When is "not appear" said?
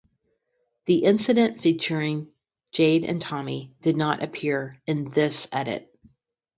3.95-4.81